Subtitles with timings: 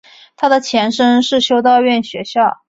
[0.35, 2.59] 它的前身是修道院学校。